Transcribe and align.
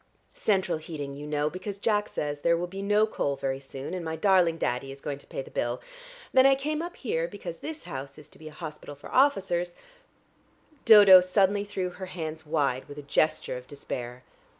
Central 0.33 0.79
heating, 0.79 1.13
you 1.13 1.27
know, 1.27 1.47
because 1.47 1.77
Jack 1.77 2.09
says 2.09 2.39
there 2.39 2.57
will 2.57 2.65
be 2.65 2.81
no 2.81 3.05
coal 3.05 3.35
very 3.35 3.59
soon, 3.59 3.93
and 3.93 4.03
my 4.03 4.15
darling 4.15 4.57
Daddy 4.57 4.91
is 4.91 4.99
going 4.99 5.19
to 5.19 5.27
pay 5.27 5.43
the 5.43 5.51
bill. 5.51 5.79
Then 6.33 6.47
I 6.47 6.55
came 6.55 6.81
up 6.81 6.95
here, 6.95 7.27
because 7.27 7.59
this 7.59 7.83
house 7.83 8.17
is 8.17 8.27
to 8.29 8.39
be 8.39 8.47
a 8.47 8.51
hospital 8.51 8.95
for 8.95 9.13
officers" 9.13 9.75
Dodo 10.85 11.21
suddenly 11.21 11.65
threw 11.65 11.91
her 11.91 12.07
hands 12.07 12.47
wide 12.47 12.87
with 12.87 12.97
a 12.97 13.03
gesture 13.03 13.57
of 13.57 13.67
despair. 13.67 14.23